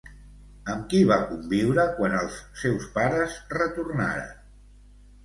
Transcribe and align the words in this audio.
Amb 0.75 0.85
qui 0.93 1.01
va 1.11 1.17
conviure 1.33 1.85
quan 1.99 2.15
els 2.21 2.37
seus 2.63 2.87
pares 2.97 3.37
retornaren? 3.59 4.33